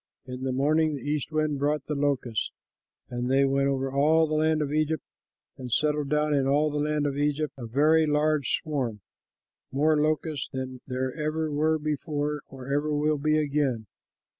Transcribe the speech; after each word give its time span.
In 0.25 0.41
the 0.41 0.51
morning 0.51 0.95
the 0.95 1.03
east 1.07 1.31
wind 1.31 1.59
brought 1.59 1.85
the 1.85 1.93
locusts, 1.93 2.51
and 3.11 3.29
they 3.29 3.45
went 3.45 3.67
over 3.67 3.91
all 3.91 4.25
the 4.25 4.33
land 4.33 4.63
of 4.63 4.73
Egypt 4.73 5.03
and 5.59 5.71
settled 5.71 6.09
down 6.09 6.33
in 6.33 6.47
all 6.47 6.71
the 6.71 6.79
land 6.79 7.05
of 7.05 7.19
Egypt, 7.19 7.53
a 7.55 7.67
very 7.67 8.07
large 8.07 8.49
swarm, 8.51 9.01
more 9.71 9.95
locusts 10.01 10.49
than 10.51 10.81
there 10.87 11.13
ever 11.13 11.51
were 11.51 11.77
before 11.77 12.41
or 12.49 12.73
ever 12.73 12.91
will 12.91 13.19
be 13.19 13.37
again. 13.37 13.85